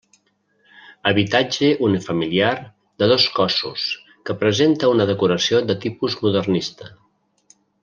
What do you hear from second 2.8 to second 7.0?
de dos cossos que presenta una decoració de tipus modernista.